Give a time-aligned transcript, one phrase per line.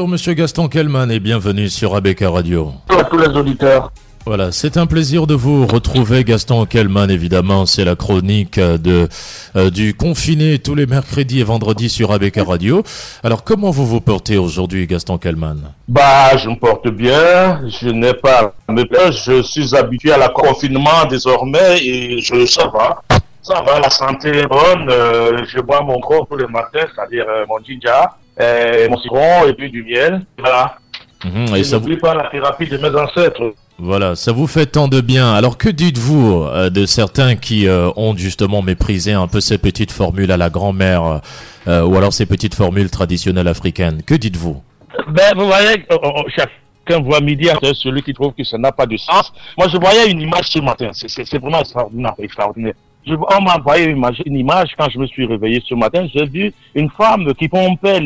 [0.00, 2.72] Bonjour Monsieur Gaston Kellman et bienvenue sur ABK Radio.
[2.88, 3.92] Bonjour à tous les auditeurs.
[4.24, 7.10] Voilà, c'est un plaisir de vous retrouver, Gaston Kellman.
[7.10, 9.10] Évidemment, c'est la chronique de
[9.56, 12.82] euh, du confiné tous les mercredis et vendredis sur ABK Radio.
[13.22, 17.60] Alors, comment vous vous portez aujourd'hui, Gaston Kellman Bah, je me porte bien.
[17.68, 19.12] Je n'ai pas à me plaindre.
[19.12, 23.02] Je suis habitué à la confinement désormais et je ça va.
[23.42, 24.88] Ça va, la santé est bonne.
[24.90, 28.04] Euh, je bois mon gros tous les matins, c'est-à-dire euh, mon ginger,
[28.40, 30.24] euh, mon citron et puis du miel.
[30.38, 30.76] Voilà.
[31.24, 33.52] Mhm, Et ça vous, pas la thérapie de mes ancêtres.
[33.78, 35.34] voilà, ça vous fait tant de bien.
[35.34, 39.92] Alors, que dites-vous euh, de certains qui euh, ont justement méprisé un peu ces petites
[39.92, 41.20] formules à la grand-mère
[41.68, 44.02] euh, ou alors ces petites formules traditionnelles africaines?
[44.02, 44.62] Que dites-vous?
[45.08, 48.72] Ben, vous voyez, euh, euh, chacun voit midi à celui qui trouve que ça n'a
[48.72, 49.30] pas de sens.
[49.58, 50.88] Moi, je voyais une image ce matin.
[50.92, 52.14] C'est- C'est c'est vraiment extraordinaire.
[52.18, 52.74] extraordinaire.
[53.06, 56.06] Je, on m'a envoyé une image, quand je me suis réveillé ce matin.
[56.12, 58.00] J'ai vu une femme qui pompait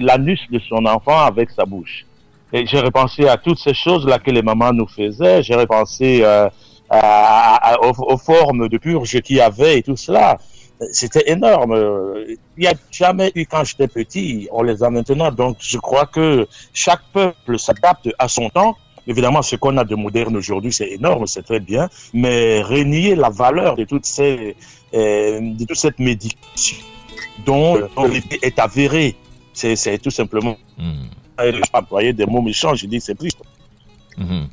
[0.00, 2.04] l'anus de son enfant avec sa bouche.
[2.52, 5.42] Et j'ai repensé à toutes ces choses-là que les mamans nous faisaient.
[5.42, 6.48] J'ai repensé euh,
[7.82, 10.38] aux, aux formes de purge qu'il y avait et tout cela.
[10.92, 11.74] C'était énorme.
[12.56, 14.48] Il n'y a jamais eu quand j'étais petit.
[14.52, 15.30] On les a maintenant.
[15.30, 18.76] Donc, je crois que chaque peuple s'adapte à son temps.
[19.06, 21.88] Évidemment, ce qu'on a de moderne aujourd'hui, c'est énorme, c'est très bien.
[22.12, 24.56] Mais renier la valeur de toutes ces,
[24.94, 26.78] euh, de toute cette médication
[27.44, 29.16] dont l'autorité est avérée,
[29.52, 30.56] c'est tout simplement.
[30.78, 31.08] Hmm.
[31.38, 33.38] Je employer des mots méchants, je dis c'est triste.
[34.16, 34.48] Mhm.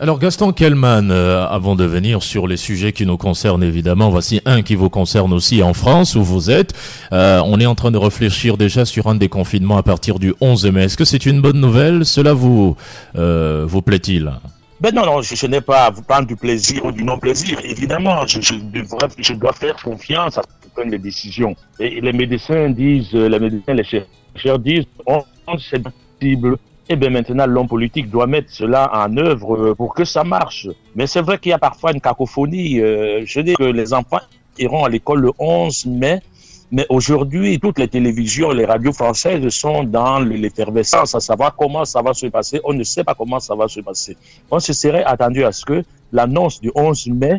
[0.00, 4.40] Alors Gaston Kellman, euh, avant de venir sur les sujets qui nous concernent évidemment, voici
[4.44, 6.72] un qui vous concerne aussi en France où vous êtes.
[7.12, 10.66] Euh, on est en train de réfléchir déjà sur un déconfinement à partir du 11
[10.72, 10.84] mai.
[10.84, 12.04] Est-ce que c'est une bonne nouvelle?
[12.04, 12.76] Cela vous
[13.16, 14.32] euh, vous plaît-il?
[14.80, 17.58] Ben non, non, je, je n'ai pas à vous prendre du plaisir ou du non-plaisir.
[17.62, 21.54] Évidemment, je, devrais- je dois faire confiance à ceux qui prennent les décisions.
[21.78, 26.56] Et les médecins disent, les médecins, les chercheurs disent, on, on c'est possible.
[26.88, 30.68] Et bien maintenant, l'homme politique doit mettre cela en œuvre euh, pour que ça marche.
[30.94, 32.80] Mais c'est vrai qu'il y a parfois une cacophonie.
[32.80, 34.20] Euh, je dis que les enfants
[34.58, 36.20] iront à l'école le 11 mai.
[36.70, 42.02] Mais aujourd'hui, toutes les télévisions, les radios françaises sont dans l'effervescence à savoir comment ça
[42.02, 42.60] va se passer.
[42.64, 44.16] On ne sait pas comment ça va se passer.
[44.50, 47.36] On se serait attendu à ce que l'annonce du 11 mai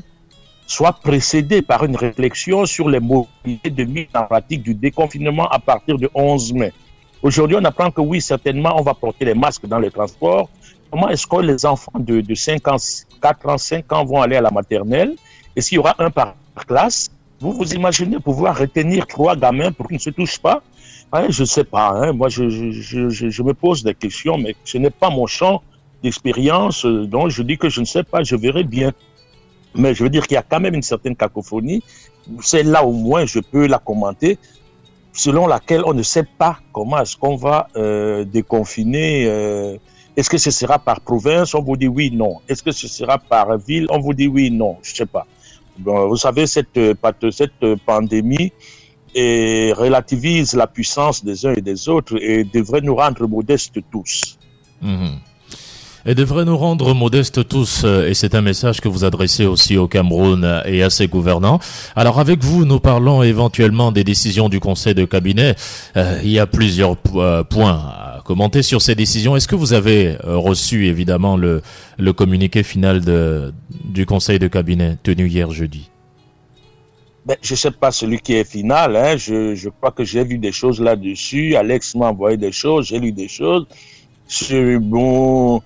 [0.67, 5.59] soit précédée par une réflexion sur les modalités de mise en pratique du déconfinement à
[5.59, 6.73] partir du 11 mai.
[7.27, 10.47] Aujourd'hui, on apprend que oui, certainement, on va porter les masques dans les transports.
[10.91, 12.75] Comment est-ce que les enfants de, de 5 ans,
[13.19, 15.15] 4 ans, 5 ans vont aller à la maternelle?
[15.55, 16.35] Est-ce qu'il y aura un par
[16.67, 17.09] classe?
[17.39, 20.61] Vous vous imaginez pouvoir retenir trois gamins pour qu'ils ne se touchent pas?
[21.11, 21.87] Hein, Je ne sais pas.
[21.99, 22.13] hein.
[22.13, 25.63] Moi, je me pose des questions, mais ce n'est pas mon champ
[26.03, 26.85] d'expérience.
[26.85, 28.91] euh, Donc, je dis que je ne sais pas, je verrai bien.
[29.73, 31.81] Mais je veux dire qu'il y a quand même une certaine cacophonie.
[32.41, 34.37] C'est là au moins je peux la commenter,
[35.15, 39.25] selon laquelle on ne sait pas comment est-ce qu'on va euh, déconfiner.
[39.25, 39.77] euh,
[40.15, 42.37] est-ce que ce sera par province On vous dit oui, non.
[42.47, 44.77] Est-ce que ce sera par ville On vous dit oui, non.
[44.83, 45.25] Je sais pas.
[45.77, 46.93] Bon, vous savez, cette, euh,
[47.31, 48.51] cette euh, pandémie
[49.15, 54.37] relativise la puissance des uns et des autres et devrait nous rendre modestes tous.
[54.81, 55.19] Mhm.
[56.07, 59.75] Et devrait nous rendre modestes tous, euh, et c'est un message que vous adressez aussi
[59.75, 61.59] au Cameroun euh, et à ses gouvernants.
[61.95, 65.55] Alors avec vous, nous parlons éventuellement des décisions du Conseil de cabinet.
[65.97, 69.35] Euh, il y a plusieurs euh, points à commenter sur ces décisions.
[69.35, 71.63] Est-ce que vous avez reçu évidemment le,
[71.97, 73.51] le communiqué final de,
[73.83, 75.89] du Conseil de cabinet tenu hier jeudi?
[77.25, 78.95] Ben, je sais pas celui qui est final.
[78.95, 79.17] Hein.
[79.17, 81.55] Je, je crois que j'ai vu des choses là-dessus.
[81.55, 82.85] Alex m'a envoyé des choses.
[82.85, 83.65] J'ai lu des choses.
[84.27, 85.63] C'est bon.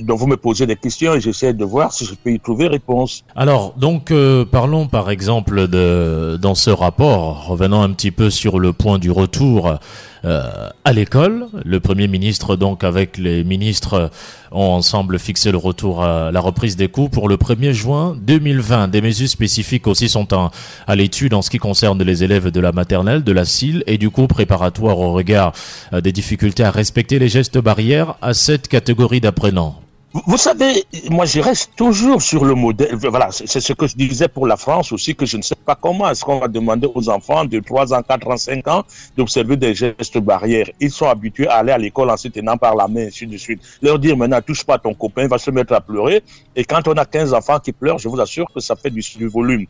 [0.00, 2.68] Donc vous me posez des questions et j'essaie de voir si je peux y trouver
[2.68, 3.24] réponse.
[3.36, 8.58] Alors, donc, euh, parlons par exemple de, dans ce rapport, revenant un petit peu sur
[8.58, 9.78] le point du retour
[10.24, 11.46] euh, à l'école.
[11.64, 14.10] Le Premier ministre, donc, avec les ministres,
[14.52, 18.88] ont ensemble fixé le retour à la reprise des cours pour le 1er juin 2020.
[18.88, 20.50] Des mesures spécifiques aussi sont en-
[20.86, 23.98] à l'étude en ce qui concerne les élèves de la maternelle, de la CIL et
[23.98, 25.52] du cours préparatoire au regard
[25.92, 29.80] euh, des difficultés à respecter les gestes barrières à cette catégorie d'apprenants.
[30.14, 32.94] Vous, savez, moi je reste toujours sur le modèle.
[32.94, 35.74] Voilà, c'est ce que je disais pour la France aussi, que je ne sais pas
[35.74, 38.84] comment est-ce qu'on va demander aux enfants de 3 ans, 4 ans, 5 ans
[39.18, 40.70] d'observer des gestes barrières.
[40.80, 43.36] Ils sont habitués à aller à l'école en se tenant par la main, ainsi de
[43.36, 43.60] suite.
[43.82, 46.22] Leur dire maintenant, touche pas ton copain, il va se mettre à pleurer.
[46.56, 49.02] Et quand on a 15 enfants qui pleurent, je vous assure que ça fait du,
[49.16, 49.66] du volume.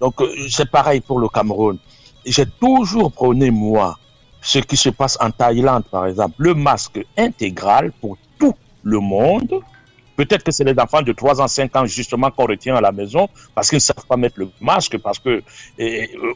[0.00, 1.78] Donc euh, c'est pareil pour le Cameroun.
[2.24, 3.98] J'ai toujours prôné, moi,
[4.40, 8.54] ce qui se passe en Thaïlande, par exemple, le masque intégral pour tout
[8.84, 9.60] le monde
[10.20, 12.92] Peut-être que c'est les enfants de 3 ans, 5 ans justement qu'on retient à la
[12.92, 15.42] maison parce qu'ils ne savent pas mettre le masque, parce que,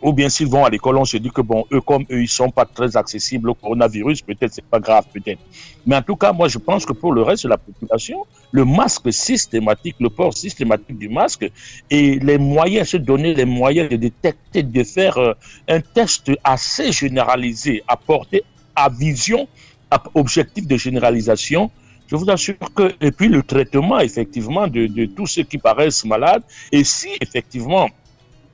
[0.00, 2.28] ou bien s'ils vont à l'école, on se dit que bon, eux comme eux, ils
[2.28, 5.40] sont pas très accessibles au coronavirus, peut-être c'est pas grave, peut-être.
[5.84, 8.64] Mais en tout cas, moi je pense que pour le reste de la population, le
[8.64, 11.50] masque systématique, le port systématique du masque
[11.90, 15.34] et les moyens, se donner les moyens de détecter, de faire euh,
[15.68, 18.44] un test assez généralisé, à portée,
[18.74, 19.46] à vision,
[19.90, 21.70] à objectif de généralisation,
[22.08, 26.42] je vous assure que, et puis le traitement effectivement de, tous ceux qui paraissent malades,
[26.72, 27.88] et si effectivement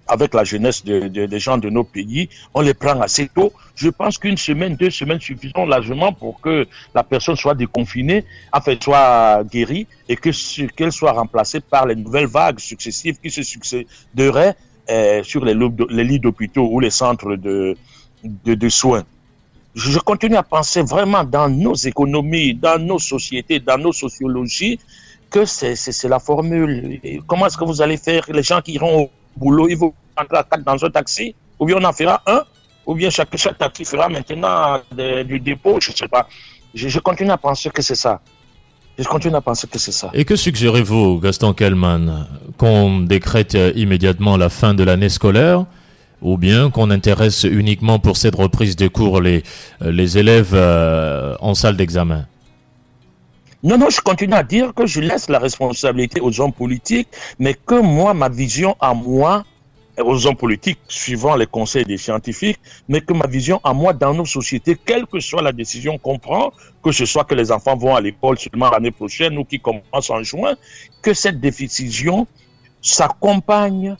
[0.09, 3.53] avec la jeunesse des gens de nos pays, on les prend assez tôt.
[3.77, 6.67] Je pense qu'une semaine, deux semaines suffisent largement pour que
[6.97, 10.31] la personne soit déconfinée, enfin soit guérie et que
[10.75, 14.57] qu'elle soit remplacée par les nouvelles vagues successives qui se succéderaient
[14.91, 19.05] euh, sur les, lits d'hôpitaux ou les centres de soins
[19.75, 24.79] je continue à penser vraiment dans nos économies, dans nos sociétés, dans nos sociologies,
[25.31, 27.01] que c'est la formule.
[27.27, 28.25] Comment est-ce que vous allez faire?
[28.33, 31.85] Les gens qui iront au boulot, ils vont rentrer dans un taxi, ou bien on
[31.85, 32.43] en fera un,
[32.85, 34.81] ou bien chaque, chaque taxi fera maintenant
[35.25, 36.29] du dépôt, je ne sais pas.
[36.75, 38.21] Je, je, continue à penser que c'est ça.
[38.99, 40.11] Je continue à penser que c'est ça.
[40.13, 42.27] Et que suggérez-vous, Gaston Kellman,
[42.59, 45.65] qu'on décrète immédiatement la fin de l'année scolaire?
[46.23, 49.43] Ou bien qu'on intéresse uniquement pour cette reprise de cours les,
[49.83, 52.27] euh, les élèves euh, en salle d'examen.
[53.63, 57.09] Non, non, je continue à dire que je laisse la responsabilité aux hommes politiques,
[57.39, 59.45] mais que moi, ma vision à moi,
[60.03, 62.59] aux hommes politiques, suivant les conseils des scientifiques,
[62.89, 66.19] mais que ma vision à moi dans nos sociétés, quelle que soit la décision qu'on
[66.19, 66.53] prend,
[66.83, 70.09] que ce soit que les enfants vont à l'école seulement l'année prochaine ou qui commencent
[70.11, 70.55] en juin,
[71.03, 72.27] que cette décision
[72.81, 73.97] s'accompagne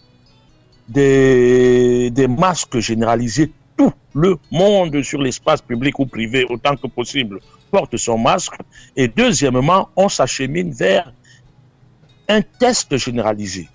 [0.91, 3.53] des, masques généralisés.
[3.77, 7.41] Tout le monde sur l'espace public ou privé, autant que possible,
[7.71, 8.55] porte son masque.
[8.97, 11.13] Et deuxièmement, on s'achemine vers
[12.29, 13.69] un test généralisé.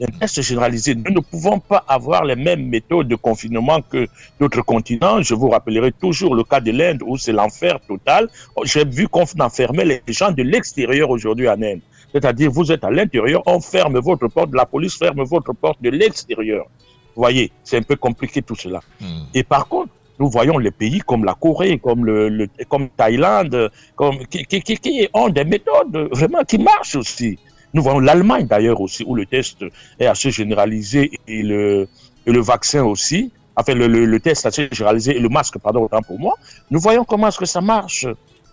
[0.00, 0.94] Un test généralisé.
[0.94, 5.20] Nous ne pouvons pas avoir les mêmes méthodes de confinement que d'autres continents.
[5.20, 8.30] Je vous rappellerai toujours le cas de l'Inde où c'est l'enfer total.
[8.64, 11.82] J'ai vu qu'on enfermait les gens de l'extérieur aujourd'hui en Inde.
[12.12, 15.90] C'est-à-dire, vous êtes à l'intérieur, on ferme votre porte, la police ferme votre porte de
[15.90, 16.66] l'extérieur.
[17.14, 18.80] Vous voyez, c'est un peu compliqué tout cela.
[19.00, 19.24] Hmm.
[19.34, 24.18] Et par contre, nous voyons les pays comme la Corée, comme le, comme Thaïlande, comme
[24.26, 27.38] qui, qui, qui, ont des méthodes vraiment qui marchent aussi.
[27.72, 29.64] Nous voyons l'Allemagne d'ailleurs aussi où le test
[29.98, 31.88] est assez généralisé et le,
[32.26, 35.84] et le vaccin aussi, enfin le, le, le, test assez généralisé et le masque, pardon,
[35.84, 36.34] autant pour moi.
[36.70, 38.06] Nous voyons comment est-ce que ça marche.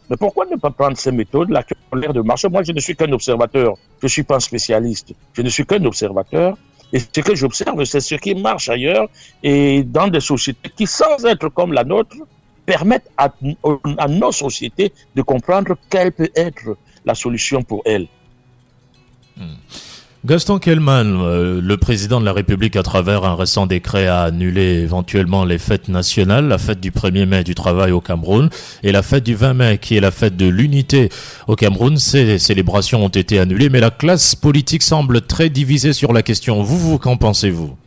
[0.10, 2.48] Mais pourquoi ne pas prendre ces méthodes-là qui ont l'air de marcher?
[2.50, 3.76] Moi, je ne suis qu'un observateur.
[4.00, 5.14] Je ne suis pas un spécialiste.
[5.34, 6.58] Je ne suis qu'un observateur.
[6.94, 9.10] Et ce que j'observe, c'est ce qui marche ailleurs
[9.44, 12.16] et dans des sociétés qui, sans être comme la nôtre,
[12.66, 13.30] permettent à,
[14.08, 18.08] nos sociétés de comprendre quelle peut être la solution pour elles.
[19.36, 19.56] Hmm.
[20.28, 24.82] Gaston Kellman, euh, le président de la République, à travers un récent décret, a annulé
[24.82, 28.50] éventuellement les fêtes nationales, la fête du 1er mai du travail au Cameroun
[28.84, 31.08] et la fête du 20 mai, qui est la fête de l'unité
[31.48, 31.96] au Cameroun.
[31.96, 36.62] Ces célébrations ont été annulées, mais la classe politique semble très divisée sur la question.
[36.62, 37.78] Vous, vous qu'en pensez-vous?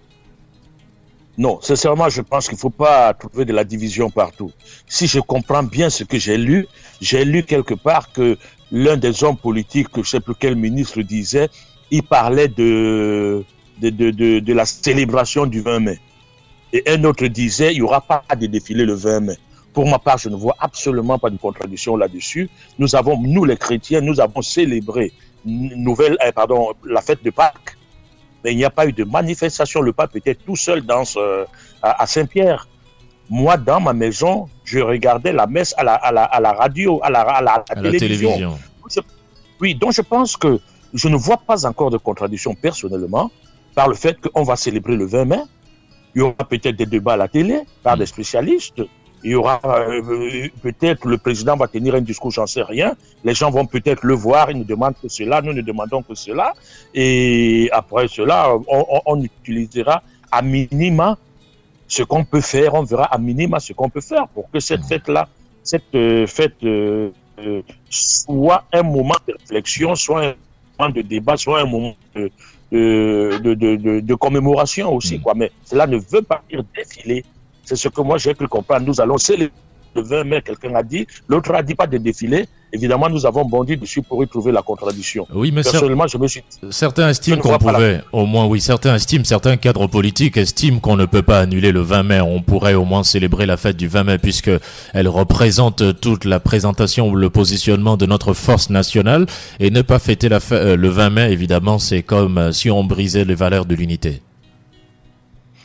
[1.36, 4.50] Non, sincèrement, je pense qu'il ne faut pas trouver de la division partout.
[4.88, 6.66] Si je comprends bien ce que j'ai lu,
[7.02, 8.38] j'ai lu quelque part que
[8.72, 11.50] l'un des hommes politiques, je ne sais plus quel ministre disait,
[11.90, 13.44] il parlait de,
[13.80, 15.98] de, de, de, la célébration du 20 mai.
[16.72, 19.36] Et un autre disait, il n'y aura pas de défilé le 20 mai.
[19.72, 22.48] Pour ma part, je ne vois absolument pas de contradiction là-dessus.
[22.78, 25.12] Nous avons, nous les chrétiens, nous avons célébré
[25.44, 27.76] nouvelle, eh, pardon, la fête de Pâques.
[28.44, 29.80] Mais il n'y a pas eu de manifestation.
[29.80, 31.04] Le pape était tout seul dans
[31.82, 32.68] à, Saint-Pierre.
[33.28, 37.00] Moi, dans ma maison, je regardais la messe à la, à la, à la radio,
[37.02, 38.30] à la, à la, télévision.
[38.30, 38.58] télévision.
[39.60, 40.58] Oui, donc je pense que
[40.94, 43.30] je ne vois pas encore de contradiction personnellement
[43.74, 45.42] par le fait qu'on va célébrer le 20 mai.
[46.14, 48.82] Il y aura peut-être des débats à la télé par des spécialistes.
[49.22, 52.94] Il y aura euh, peut-être le président va tenir un discours, j'en sais rien.
[53.22, 56.14] Les gens vont peut-être le voir, ils nous demandent que cela, nous ne demandons que
[56.14, 56.54] cela.
[56.94, 58.54] Et après cela,
[59.06, 61.18] on, utilisera à minima
[61.86, 64.84] ce qu'on peut faire, on verra à minima ce qu'on peut faire pour que cette
[64.84, 65.28] fête-là,
[65.62, 67.10] cette euh, fête euh,
[67.90, 70.34] soit un moment de réflexion, soit un
[70.88, 72.30] de débat, soit un moment de,
[72.72, 75.18] de, de, de, commémoration aussi.
[75.18, 75.22] Mm.
[75.22, 75.34] Quoi.
[75.34, 77.24] Mais cela ne veut pas dire défiler.
[77.64, 78.86] C'est ce que moi j'ai pu comprendre.
[78.86, 79.52] Nous allons célébrer
[79.94, 81.06] le 20 mai, quelqu'un a dit.
[81.28, 82.46] L'autre a dit pas de défilé.
[82.72, 85.26] Évidemment, nous avons bondi dessus pour y trouver la contradiction.
[85.32, 89.24] Oui, mais Personnellement, je me suis certains estiment qu'on pouvait, au moins, oui, certains estiment,
[89.24, 92.20] certains cadres politiques estiment qu'on ne peut pas annuler le 20 mai.
[92.20, 94.50] On pourrait au moins célébrer la fête du 20 mai puisque
[94.92, 99.26] elle représente toute la présentation ou le positionnement de notre force nationale
[99.58, 102.84] et ne pas fêter la euh, le 20 mai, évidemment, c'est comme euh, si on
[102.84, 104.22] brisait les valeurs de l'unité.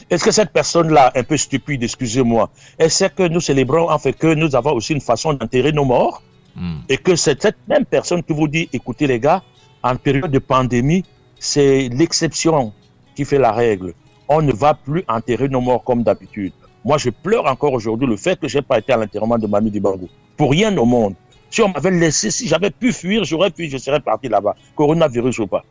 [0.09, 4.33] Est-ce que cette personne-là, un peu stupide, excusez-moi, est-ce que nous célébrons en fait que
[4.35, 6.21] nous avons aussi une façon d'enterrer nos morts?
[6.55, 6.79] Hmm.
[6.89, 9.43] et que c'est cette même personne qui vous dit, écoutez les gars,
[9.83, 11.03] en période de pandémie,
[11.39, 12.74] c'est l'exception
[13.15, 13.93] qui fait la règle.
[14.27, 16.53] On ne va plus enterrer nos morts comme d'habitude.
[16.83, 19.47] Moi, je pleure encore aujourd'hui le fait que je n'ai pas été à l'enterrement de
[19.47, 20.07] Manu Dibango.
[20.38, 21.15] Pour rien au monde.
[21.50, 24.55] Si on m'avait laissé, si j'avais pu fuir, j'aurais pu, je serais parti là-bas.
[24.75, 25.63] Coronavirus ou pas.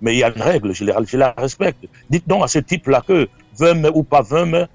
[0.00, 1.86] Mais il y a une règle, je, je la respecte.
[2.10, 4.66] Dites donc à ce type-là que 20 mai ou pas 20 mai,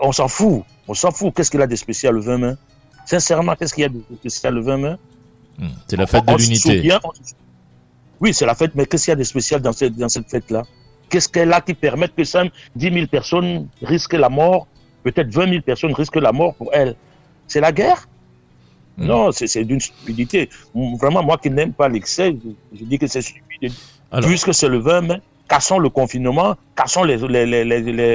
[0.00, 0.62] on s'en fout.
[0.88, 1.34] On s'en fout.
[1.34, 2.52] Qu'est-ce qu'il a de spécial le 20 mai
[3.06, 4.94] Sincèrement, qu'est-ce qu'il y a de spécial le 20 mai
[5.58, 6.92] hmm, C'est la fête de l'unité.
[8.20, 10.28] Oui, c'est la fête, mais qu'est-ce qu'il y a de spécial dans cette, dans cette
[10.28, 10.64] fête-là?
[11.08, 14.66] Qu'est-ce qu'elle a qui permet que 5, 10 000 personnes risquent la mort?
[15.02, 16.96] Peut-être 20 000 personnes risquent la mort pour elle.
[17.46, 18.08] C'est la guerre?
[18.96, 19.06] Hmm.
[19.06, 20.48] Non, c'est d'une stupidité.
[20.74, 22.34] Vraiment, moi qui n'aime pas l'excès,
[22.74, 23.72] je, dis que c'est stupide.
[24.22, 27.16] Puisque c'est le 20 mai, cassons le confinement, cassons les,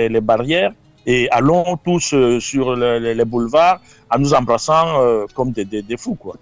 [0.09, 0.73] les, barrières
[1.05, 3.79] et allons tous euh, sur les, boulevards
[4.09, 6.35] en nous embrassant euh, comme des, des, des fous, quoi.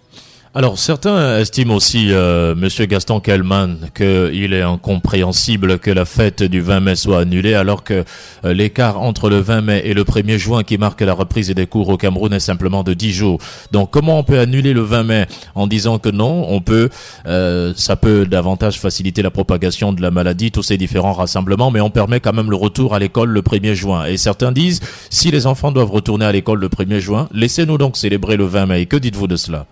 [0.56, 6.60] Alors certains estiment aussi, euh, Monsieur Gaston Kellman, qu'il est incompréhensible que la fête du
[6.60, 8.03] 20 mai soit annulée, alors que
[8.46, 11.68] euh, l'écart entre le 20 mai et le 1er juin, qui marque la reprise des
[11.68, 13.39] cours au Cameroun, est simplement de 10 jours.
[13.72, 16.89] Donc comment on peut annuler le 20 mai en disant que non, on peut,
[17.27, 21.79] euh, ça peut davantage faciliter la propagation de la maladie, tous ces différents rassemblements, mais
[21.79, 24.06] on permet quand même le retour à l'école le 1er juin.
[24.06, 24.79] Et certains disent,
[25.12, 28.65] si les enfants doivent retourner à l'école le 1er juin, laissez-nous donc célébrer le 20
[28.65, 28.86] mai.
[28.88, 29.68] Que dites-vous de cela?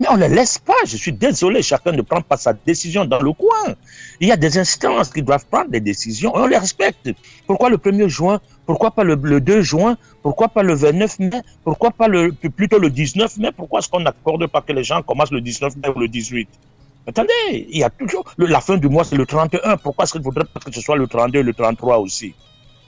[0.00, 0.80] Mais on ne laisse pas.
[0.86, 3.74] Je suis désolé, chacun ne prend pas sa décision dans le coin.
[4.18, 7.10] Il y a des instances qui doivent prendre des décisions et on les respecte.
[7.46, 8.40] Pourquoi le 1er juin?
[8.64, 9.98] Pourquoi pas le, 2 juin?
[10.22, 11.42] Pourquoi pas le 29 mai?
[11.64, 13.50] Pourquoi pas le, plutôt le 19 mai?
[13.54, 16.48] Pourquoi est-ce qu'on n'accorde pas que les gens commencent le 19 mai ou le 18
[17.06, 18.24] Attendez, il y a toujours...
[18.38, 19.76] la fin du mois, c'est le 31.
[19.78, 22.34] Pourquoi est-ce qu'il faudrait pas que ce soit le 32 et le 33 aussi?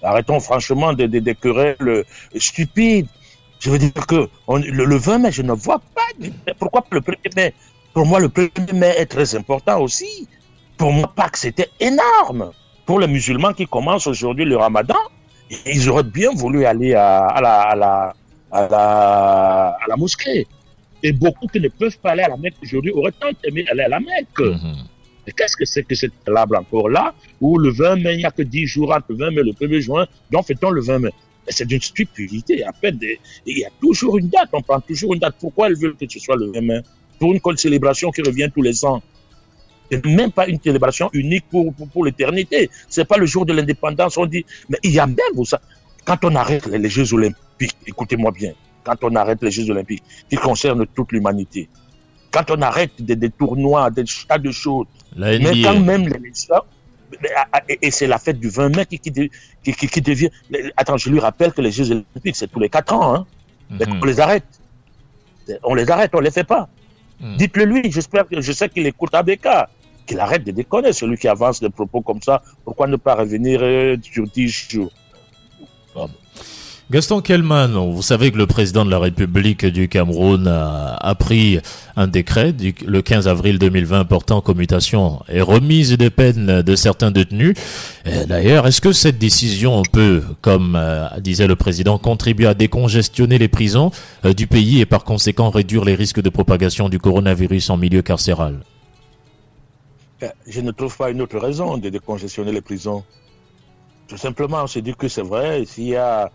[0.03, 2.05] Arrêtons franchement des, querelles
[2.37, 3.07] stupides.
[3.61, 5.81] Je veux dire que le, 20 mai, je ne vois
[6.59, 7.55] Pourquoi le 1er mai?
[7.93, 10.29] Pour moi, le 1er mai est très important aussi.
[10.77, 12.53] Pour moi, Pâques, c'était énorme.
[12.87, 14.97] Pour les musulmans qui commencent aujourd'hui le ramadan,
[15.67, 18.15] ils auraient bien voulu aller à, la, à, la,
[18.51, 20.47] à, la, à la mosquée.
[21.03, 23.83] Et beaucoup qui ne peuvent pas aller à la Mecque aujourd'hui auraient tant aimé aller
[23.83, 24.39] à la Mecque.
[24.39, 25.33] Mm-hmm.
[25.37, 28.31] qu'est-ce que c'est que cette table encore là, où le 20 mai, il n'y a
[28.31, 30.99] que 10 jours entre le 20 mai et le 1er juin, donc fait-on le 20
[31.01, 31.11] mai
[31.49, 32.65] c'est d'une stupidité.
[33.47, 35.37] Il y a toujours une date, on prend toujours une date.
[35.41, 36.83] Pourquoi elles veulent que ce soit le même
[37.19, 39.03] Pour une célébration qui revient tous les ans?
[39.91, 42.71] C'est même pas une célébration unique pour, pour, l'éternité.
[42.89, 44.17] C'est pas le jour de l'indépendance.
[44.17, 45.61] On dit, mais il y a même ça.
[46.05, 50.37] Quand on arrête les, Jeux Olympiques, écoutez-moi bien, quand on arrête les Jeux Olympiques qui
[50.37, 51.69] concernent toute l'humanité,
[52.31, 56.65] quand on arrête des, tournois, des tas de choses, mais quand même les ah,
[57.81, 59.31] et c'est la fête du 20 mai qui, qui,
[59.63, 60.31] qui, devient.
[60.77, 63.15] Attends, je lui rappelle que les Jeux Olympiques, c'est tous les 4 ans.
[63.15, 63.27] Hein.
[63.71, 64.01] Mhm.
[64.03, 64.45] on les arrête.
[65.63, 66.69] On les arrête, on les fait pas.
[67.21, 67.37] Mhm.
[67.37, 69.49] Dites-le lui, j'espère que je sais qu'il écoute ABK,
[70.07, 72.43] qu'il arrête de déconner, celui qui avance des propos comme ça.
[72.65, 74.93] Pourquoi ne pas revenir euh, sur 10 jours?
[76.93, 81.59] Gaston Kellman, vous savez que le président de la République du Cameroun a, pris
[81.97, 87.57] un décret le 15 avril 2020 portant commutation et remise des peines de certains détenus.
[88.29, 93.49] D'ailleurs, est-ce que cette décision peut, comme euh, disait le président, contribuer à décongestionner les
[93.49, 93.91] prisons
[94.27, 98.03] euh, du pays et par conséquent réduire les risques de propagation du coronavirus en milieu
[98.03, 98.61] carcéral?
[100.23, 103.03] Euh, Je ne trouve pas une autre raison de décongestionner les prisons.
[104.09, 106.31] Tout simplement, on s'est dit que c'est vrai, s'il y a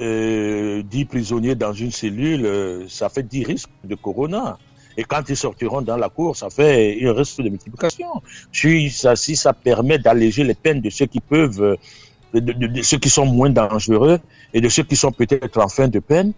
[0.00, 4.58] euh, 10 prisonniers dans une cellule, euh, ça fait 10 risques de corona.
[4.96, 8.22] Et quand ils sortiront dans la cour, ça fait un risque de multiplication.
[8.52, 11.76] Si ça, si ça permet d'alléger les peines de ceux qui peuvent, euh,
[12.40, 14.20] de, ceux qui sont moins dangereux
[14.52, 16.32] et de ceux qui sont peut-être en fin de peine,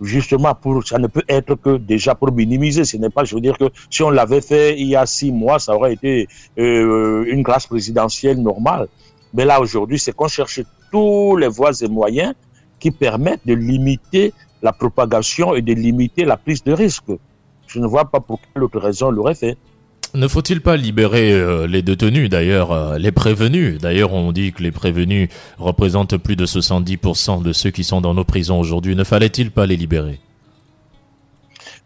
[0.00, 3.40] justement pour ça ne peut être que déjà pour minimiser ce n'est pas je veux
[3.40, 6.28] dire que si on l'avait fait il y a six mois ça aurait été
[6.58, 8.88] euh, une grâce présidentielle normale
[9.32, 10.60] mais là aujourd'hui c'est qu'on cherche
[10.92, 12.34] tous les voies et moyens
[12.86, 17.10] qui permettent de limiter la propagation et de limiter la prise de risque.
[17.66, 19.56] Je ne vois pas pour quelle autre raison l'aurait fait.
[20.14, 23.80] Ne faut-il pas libérer euh, les détenus, d'ailleurs, euh, les prévenus?
[23.80, 25.28] D'ailleurs, on dit que les prévenus
[25.58, 28.94] représentent plus de 70% de ceux qui sont dans nos prisons aujourd'hui.
[28.94, 30.20] Ne fallait-il pas les libérer?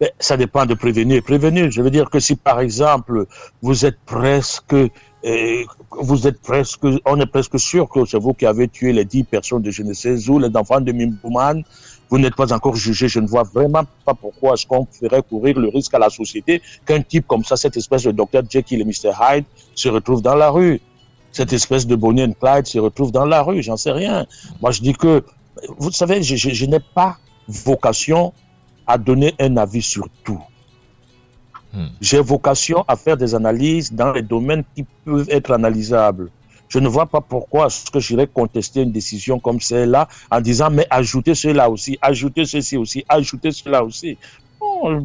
[0.03, 1.23] Mais ça dépend de prévenir.
[1.23, 3.25] Prévenir, je veux dire que si par exemple
[3.63, 4.77] vous êtes presque,
[5.25, 9.05] euh, vous êtes presque, on est presque sûr que c'est vous qui avez tué les
[9.05, 11.63] dix personnes de je ne sais où, les enfants de Mimbouman,
[12.09, 13.09] vous n'êtes pas encore jugé.
[13.09, 16.63] Je ne vois vraiment pas pourquoi est-ce qu'on ferait courir le risque à la société
[16.87, 20.35] qu'un type comme ça, cette espèce de docteur Jekyll et Mr Hyde, se retrouve dans
[20.35, 20.81] la rue.
[21.33, 23.63] Cette espèce de Bonnie and Clyde se retrouve dans la rue.
[23.63, 24.27] J'en sais rien.
[24.61, 25.25] Moi, je dis que,
[25.79, 28.33] vous savez, je, je, je n'ai pas vocation
[28.87, 30.43] à donner un avis sur tout.
[31.73, 31.87] Hmm.
[32.01, 36.31] J'ai vocation à faire des analyses dans les domaines qui peuvent être analysables.
[36.69, 40.71] Je ne vois pas pourquoi est-ce que j'irais contester une décision comme celle-là en disant
[40.71, 44.17] mais ajoutez cela aussi, ajoutez ceci aussi, ajoutez cela aussi.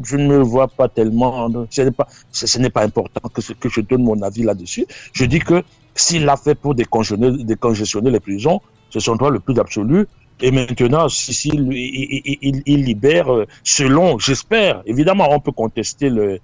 [0.04, 1.48] je ne vois pas tellement.
[1.70, 4.86] Ce n'est pas, ce, n'est pas important que, que je donne mon avis là-dessus.
[5.12, 5.62] Je dis que
[5.94, 10.06] s'il l'a fait pour décongestionner, décongestionner les prisons, c'est son droit le plus absolu.
[10.40, 16.40] Et maintenant, si, si il, libère, euh, selon, j'espère, évidemment, on peut contester le,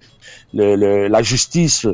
[0.55, 1.87] le, le, la justice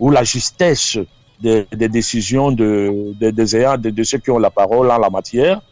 [0.00, 0.98] ou la justesse
[1.40, 5.62] des, des décisions de, de, de, de, ceux qui ont la parole en la matière.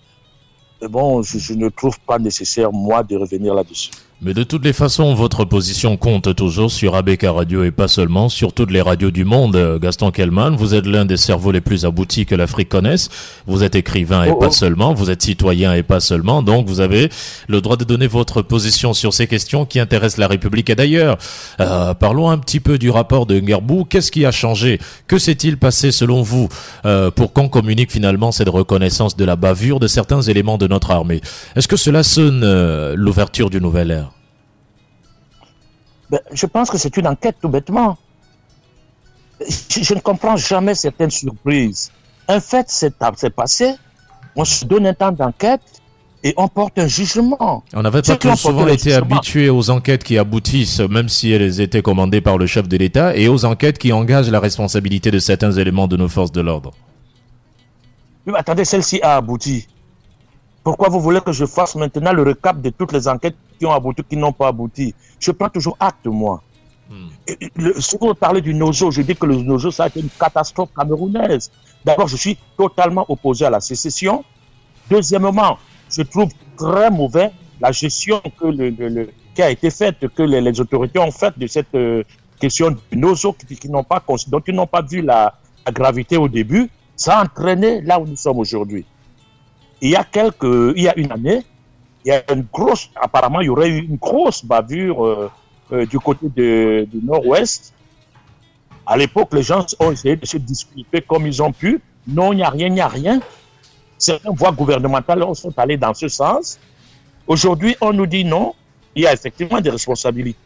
[0.88, 3.90] Bon, je, je ne trouve pas nécessaire, moi, de revenir là-dessus.
[4.24, 8.28] Mais de toutes les façons, votre position compte toujours sur ABK Radio et pas seulement
[8.28, 9.80] sur toutes les radios du monde.
[9.82, 13.08] Gaston Kellman, vous êtes l'un des cerveaux les plus aboutis que l'Afrique connaisse.
[13.48, 14.52] Vous êtes écrivain et oh, pas oh.
[14.52, 16.40] seulement, vous êtes citoyen et pas seulement.
[16.40, 17.08] Donc vous avez
[17.48, 20.70] le droit de donner votre position sur ces questions qui intéressent la République.
[20.70, 21.18] Et d'ailleurs,
[21.58, 23.84] euh, parlons un petit peu du rapport de Ngerbou.
[23.86, 24.78] Qu'est-ce qui a changé?
[25.08, 26.48] Que s'est-il passé selon vous
[26.84, 30.92] euh, pour qu'on communique finalement cette reconnaissance de la bavure de certains éléments de notre
[30.92, 31.20] armée?
[31.56, 34.11] Est-ce que cela sonne euh, l'ouverture du nouvel ère
[36.12, 37.96] ben, je pense que c'est une enquête tout bêtement.
[39.40, 41.90] Je, je, ne comprends jamais certaines surprises.
[42.28, 42.90] Un fait s'est
[43.34, 43.74] passé,
[44.36, 45.62] on se donne un temps d'enquête
[46.22, 47.64] et on porte un jugement.
[47.72, 51.82] On n'avait pas trop souvent été habitué aux enquêtes qui aboutissent, même si elles étaient
[51.82, 55.52] commandées par le chef de l'État, et aux enquêtes qui engagent la responsabilité de certains
[55.52, 56.72] éléments de nos forces de l'ordre.
[58.26, 59.66] Oui, attendez, celle-ci a abouti.
[60.62, 63.72] Pourquoi vous voulez que je fasse maintenant le recap de toutes les enquêtes qui ont
[63.72, 64.94] abouti, qui n'ont pas abouti?
[65.18, 66.40] Je prends toujours acte, moi.
[66.88, 67.08] Hmm.
[67.80, 70.70] Si vous parlez du Nozo, je dis que le Nozo, ça a été une catastrophe
[70.76, 71.50] camerounaise.
[71.84, 74.24] D'abord, je suis totalement opposé à la sécession.
[74.88, 75.58] Deuxièmement,
[75.90, 80.40] je trouve très mauvais la gestion que le, le, qui a été faite, que les,
[80.40, 82.04] les, autorités ont faite de cette euh,
[82.40, 85.34] question du Nozo, qui, qui n'ont pas, dont ils n'ont pas vu la,
[85.66, 86.70] la gravité au début.
[86.94, 88.84] Ça a entraîné là où nous sommes aujourd'hui
[89.82, 91.42] il y a quelques, il y a une année,
[92.04, 95.30] il y a une grosse, apparemment, il y aurait eu une grosse bavure euh,
[95.72, 97.74] euh, du côté de, du nord-ouest.
[98.86, 101.80] À l'époque, les gens ont essayé de se disculper comme ils ont pu.
[102.06, 103.20] Non, il n'y a rien, il n'y a rien.
[103.98, 106.58] Certaines voies gouvernementales sont allées dans ce sens.
[107.26, 108.54] Aujourd'hui, on nous dit non,
[108.94, 110.38] il y a effectivement des responsabilités.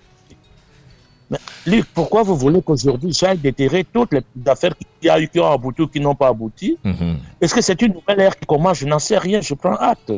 [1.30, 5.40] Mais, Luc, pourquoi vous voulez qu'aujourd'hui j'aille déterrer toutes les affaires qui, a eu, qui
[5.40, 6.78] ont abouti ou qui n'ont pas abouti?
[6.84, 7.14] Mm -hmm.
[7.40, 8.78] Est-ce que c'est une nouvelle ère qui commence?
[8.82, 10.12] Je n'en sais rien, je prends acte.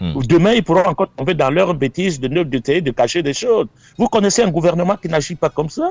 [0.00, 0.12] Mm.
[0.34, 3.68] Demain, ils pourront encore tomber dans leur bêtise de ne d'essayer de cacher des choses.
[3.98, 5.88] Vous connaissez un gouvernement qui n'agit pas comme ça?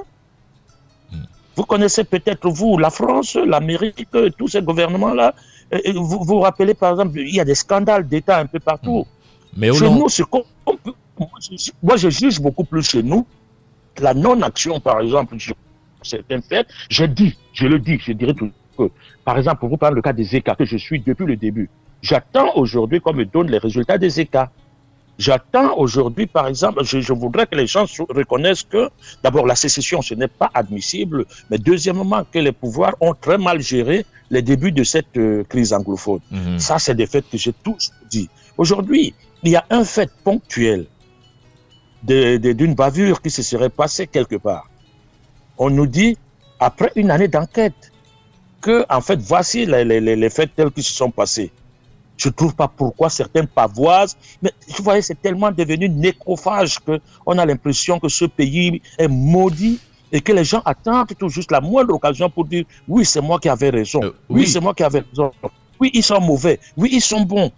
[1.11, 1.15] Mm.
[1.55, 5.27] Vous connaissez peut-être, vous, la France, l'Amérique, tous ces gouvernements-là?
[6.11, 9.05] Vous vous rappelez, par exemple, il y a des scandales d'État un peu partout.
[9.59, 10.07] Mais chez nous,
[11.87, 13.23] moi, je juge beaucoup plus chez nous
[14.01, 15.55] la non-action, par exemple, sur
[16.01, 18.89] certains faits, je dis, je le dis, je dirais tout que,
[19.25, 21.69] par exemple, pour vous parler le cas des écarts que je suis depuis le début,
[22.01, 24.51] j'attends aujourd'hui qu'on me donne les résultats des écarts.
[25.17, 28.89] J'attends aujourd'hui, par exemple, je, je, voudrais que les gens reconnaissent que,
[29.21, 33.59] d'abord, la sécession, ce n'est pas admissible, mais deuxièmement, que les pouvoirs ont très mal
[33.59, 36.21] géré les débuts de cette euh, crise anglophone.
[36.31, 36.59] Mm -hmm.
[36.59, 38.29] Ça, c'est des faits que j'ai tous dit.
[38.57, 40.85] Aujourd'hui, il y a un fait ponctuel
[42.03, 44.69] d'une bavure qui se serait passée quelque part.
[45.57, 46.17] On nous dit,
[46.59, 47.91] après une année d'enquête,
[48.61, 51.51] que, en fait, voici les, les, les, faits tels qu'ils se sont passés.
[52.17, 56.99] Je ne trouve pas pourquoi certains pavoisent, mais vous voyez, c'est tellement devenu nécrophage que
[57.25, 59.79] on a l'impression que ce pays est maudit
[60.11, 63.39] et que les gens attendent tout juste la moindre occasion pour dire oui, c'est moi
[63.39, 64.01] qui avais raison.
[64.03, 65.31] Euh, oui, oui c'est moi qui avais raison.
[65.79, 66.59] Oui, ils sont mauvais.
[66.75, 67.51] Oui, ils sont bons.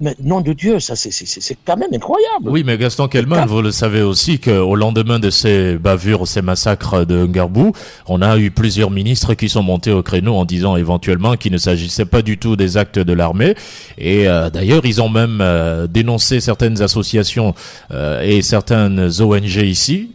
[0.00, 2.48] Mais nom de Dieu, ça c'est quand même incroyable.
[2.48, 7.04] Oui, mais Gaston Kelman, vous le savez aussi qu'au lendemain de ces bavures, ces massacres
[7.04, 7.72] de Ngarbou,
[8.06, 11.58] on a eu plusieurs ministres qui sont montés au créneau en disant éventuellement qu'il ne
[11.58, 13.54] s'agissait pas du tout des actes de l'armée.
[13.96, 17.54] Et euh, d'ailleurs, ils ont même euh, dénoncé certaines associations
[17.92, 20.10] euh, et certaines ONG ici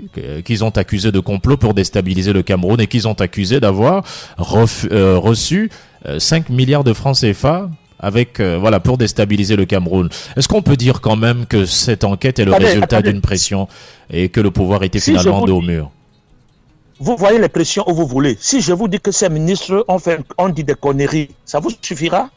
[0.46, 4.04] qu'ils ont accusé de complot pour déstabiliser le Cameroun et qu'ils ont accusé d'avoir
[4.38, 5.70] reçu
[6.18, 7.70] 5 milliards de francs CFA
[8.04, 10.10] avec euh, voilà pour déstabiliser le Cameroun.
[10.36, 13.68] Est-ce qu'on peut dire quand même que cette enquête est le résultat d'une pression
[14.12, 15.90] et que le pouvoir était finalement dos au mur?
[17.00, 18.38] Vous voyez les pressions où vous voulez.
[18.40, 21.72] Si je vous dis que ces ministres ont fait ont dit des conneries, ça vous
[21.82, 22.30] suffira?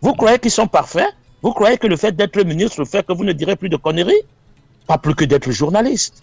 [0.00, 1.12] Vous croyez qu'ils sont parfaits?
[1.42, 4.24] Vous croyez que le fait d'être ministre fait que vous ne direz plus de conneries?
[4.86, 6.22] Pas plus que d'être journaliste.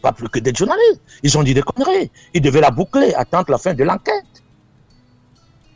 [0.00, 1.00] Pas plus que d'être journaliste.
[1.22, 2.10] Ils ont dit des conneries.
[2.34, 4.35] Ils devaient la boucler, attendre la fin de l'enquête.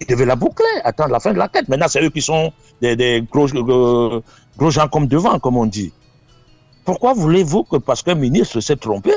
[0.00, 1.68] Ils devaient la boucler, attendre la fin de l'enquête.
[1.68, 4.20] Maintenant, c'est eux qui sont des, euh,
[4.56, 5.92] gros gens comme devant, comme on dit.
[6.84, 9.12] Pourquoi voulez-vous que parce qu'un ministre s'est trompé,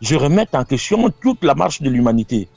[0.00, 2.48] je remette en question toute la marche de l'humanité?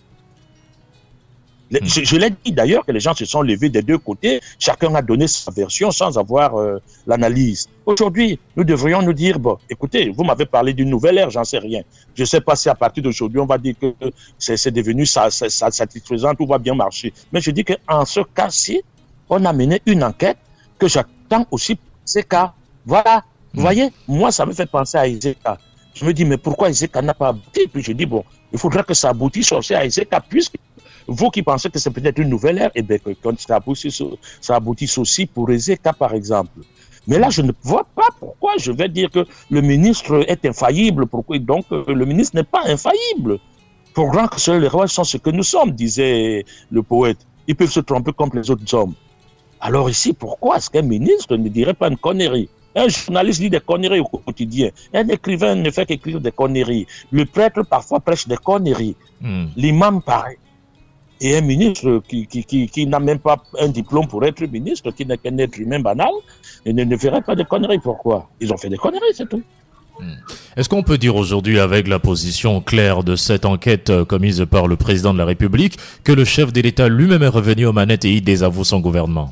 [1.71, 1.86] Hmm.
[1.86, 5.01] Je, l'ai dit d'ailleurs que les gens se sont levés des deux côtés, chacun a
[5.01, 7.69] donné sa version sans avoir euh, l'analyse.
[7.86, 11.60] Aujourd'hui, nous devrions nous dire, bon, écoutez, vous m'avez parlé d'une nouvelle ère, j'en sais
[11.60, 11.81] rien.
[12.13, 13.93] Je ne sais pas si à partir d'aujourd'hui, on va dire que
[14.38, 17.13] c'est devenu satisfaisant, tout va bien marcher.
[17.31, 18.81] Mais je dis qu'en ce cas-ci,
[19.29, 20.38] on a mené une enquête
[20.77, 22.53] que j'attends aussi ces cas.
[22.86, 23.63] Voilà, vous hmm.
[23.63, 25.57] voyez, moi, ça me fait penser à Iseka.
[25.93, 27.67] Je me dis, mais pourquoi Iseka n'a pas abouti?
[27.71, 30.55] Puis je dis, bon, il faudrait que ça aboutisse aussi à Iseka, puisque
[31.08, 33.56] vous qui pensez que c'est peut-être une nouvelle ère, et eh bien, quand ça
[34.56, 36.62] aboutisse aussi pour Ezeka, par exemple.
[37.08, 41.08] Mais là, je ne vois pas pourquoi je vais dire que le ministre est infaillible.
[41.08, 43.40] Pourquoi donc euh, le ministre n'est pas infaillible
[43.94, 47.26] Pour grand que seuls les rois sont ce que nous sommes, disait le poète.
[47.48, 48.94] Ils peuvent se tromper comme les autres hommes.
[49.60, 52.50] Alors ici, pourquoi est-ce qu'un ministre ne dirait pas une connerie?
[52.76, 54.70] Un journaliste dit des conneries au quotidien.
[54.94, 56.88] Un écrivain ne fait qu'écrire des conneries.
[57.12, 58.96] Le prêtre parfois prêche des conneries.
[59.20, 59.48] Hmm.
[59.58, 60.38] L'imam pareil
[61.21, 64.91] et un ministre qui, qui, qui, qui n'a même pas un diplôme pour être ministre,
[64.91, 66.12] qui n'est qu'un être humain banal,
[66.65, 67.79] et ne, ne ferait pas de conneries.
[67.79, 68.27] Pourquoi?
[68.39, 69.43] Ils ont fait des conneries, c'est tout.
[69.99, 70.13] Hmm.
[70.57, 74.67] Est-ce qu'on peut dire aujourd'hui, avec la position claire de cette enquête euh, commise par
[74.67, 78.03] le président de la République, que le chef de l'État lui-même est revenu aux manettes
[78.05, 79.31] et il désavoue son gouvernement?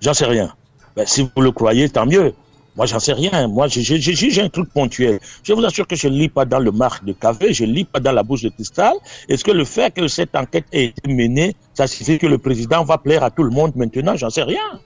[0.00, 0.52] J'en sais rien.
[0.96, 2.34] Ben, si vous le croyez, tant mieux.
[2.76, 3.46] Moi, j'en sais rien.
[3.46, 5.20] Moi, j'ai un truc ponctuel.
[5.42, 7.72] Je vous assure que je ne lis pas dans le marque de café, je ne
[7.72, 8.94] lis pas dans la bouche de cristal.
[9.28, 12.84] Est-ce que le fait que cette enquête ait été menée, ça signifie que le président
[12.84, 14.16] va plaire à tout le monde maintenant?
[14.16, 14.80] J'en sais rien.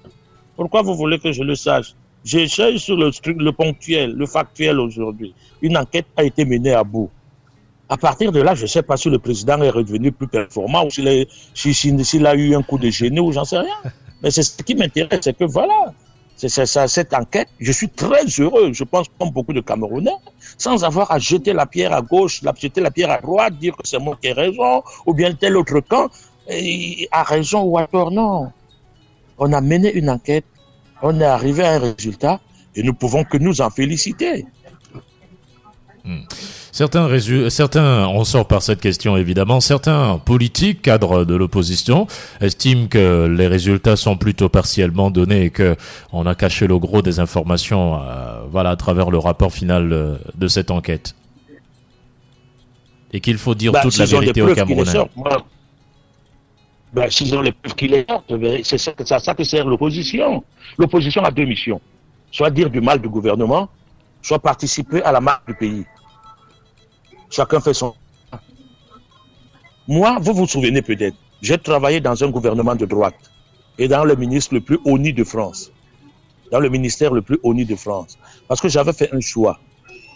[0.57, 1.95] Pourquoi vous voulez que je le sache?
[2.25, 5.35] J'essaye sur le, le ponctuel, le factuel aujourd'hui.
[5.63, 7.11] Une enquête a été menée à bout.
[7.89, 10.85] À partir de là, je ne sais pas si le président est redevenu plus performant
[10.85, 11.09] ou s'il
[12.27, 13.77] a, eu un coup de génie ou j'en sais rien.
[14.23, 15.95] Mais c'est ce qui m'intéresse, c'est que voilà,
[16.47, 20.17] cette enquête, je suis très heureux, je pense comme beaucoup de Camerounais,
[20.57, 23.77] sans avoir à jeter la pierre à gauche, la, jeter la pierre à droite, dire
[23.77, 26.09] que c'est moi qui ai raison, ou bien tel autre camp
[27.11, 28.11] a raison ou à tort.
[28.11, 28.53] Non.
[29.39, 30.45] On a mené une enquête,
[31.03, 32.41] on est arrivé à un résultat,
[32.75, 34.47] et nous pouvons que nous en féliciter.
[36.05, 36.23] Hmm.
[36.79, 37.19] Certains,
[37.51, 42.07] certains, on sort par cette question évidemment, certains politiques, cadres de l'opposition,
[42.41, 45.75] estiment que les résultats sont plutôt partiellement donnés et que
[46.13, 50.19] on a caché le gros des informations, euh, voilà, à travers le rapport final euh,
[50.37, 51.17] de cette enquête.
[53.13, 54.93] Et qu'il faut dire bah, toute la vérité aux Camerounais.
[56.93, 60.45] Ben, s'ils ont les preuves qui les sortent, c'est ça, ça que sert l'opposition.
[60.79, 61.81] L'opposition a deux missions.
[62.31, 63.69] Soit dire du mal du gouvernement,
[64.23, 65.85] soit participer à la marque du pays.
[67.31, 67.95] Chacun fait son.
[69.87, 73.31] Moi, vous vous souvenez peut-être, j'ai travaillé dans un gouvernement de droite
[73.79, 75.71] et dans le ministre le plus honni de France.
[76.51, 78.19] Dans le ministère le plus honni de France.
[78.49, 79.59] Parce que j'avais fait un choix.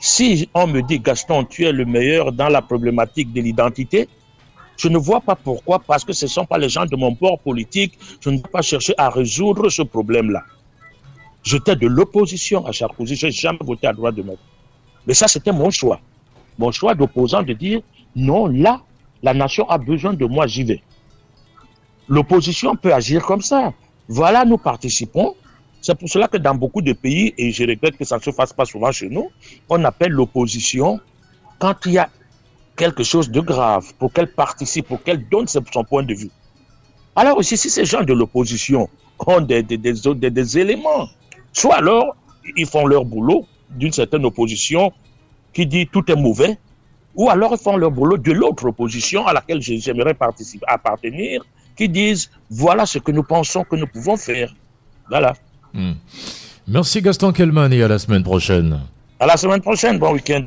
[0.00, 4.08] Si on me dit, Gaston, tu es le meilleur dans la problématique de l'identité,
[4.76, 7.14] je ne vois pas pourquoi, parce que ce ne sont pas les gens de mon
[7.14, 10.42] port politique, je ne vais pas chercher à résoudre ce problème-là.
[11.44, 14.42] J'étais de l'opposition à Sarkozy, je n'ai jamais voté à droite de mettre.
[15.06, 16.00] Mais ça, c'était mon choix
[16.58, 17.80] mon choix d'opposant de dire
[18.14, 18.82] non, là,
[19.22, 20.82] la nation a besoin de moi, j'y vais.
[22.08, 23.72] L'opposition peut agir comme ça.
[24.08, 25.34] Voilà, nous participons.
[25.80, 28.30] C'est pour cela que dans beaucoup de pays, et je regrette que ça ne se
[28.30, 29.30] fasse pas souvent chez nous,
[29.68, 31.00] on appelle l'opposition
[31.58, 32.08] quand il y a
[32.76, 36.30] quelque chose de grave, pour qu'elle participe, pour qu'elle donne son point de vue.
[37.14, 38.88] Alors aussi, si ces gens de l'opposition
[39.26, 41.08] ont des, des, des, des, éléments,
[41.52, 42.16] soit alors
[42.56, 44.92] ils font leur boulot d'une certaine opposition
[45.52, 46.58] qui dit tout est mauvais,
[47.14, 51.44] ou alors ils font leur boulot de l'autre opposition à laquelle j'aimerais participer, appartenir,
[51.76, 54.54] qui disent voilà ce que nous pensons que nous pouvons faire.
[55.08, 55.34] Voilà.
[55.74, 55.92] Hmm.
[56.68, 58.80] Merci Gaston Kelman et à la semaine prochaine.
[59.18, 60.44] À la semaine prochaine, bon week-end.